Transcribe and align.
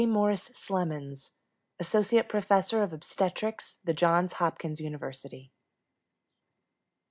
MORRIS 0.03 0.49
SLEMONS 0.55 1.33
Associate 1.79 2.27
Professor 2.27 2.81
of 2.81 2.91
Obstetrics, 2.91 3.77
The 3.83 3.93
Johns 3.93 4.33
Hopkins 4.33 4.79
University. 4.79 5.51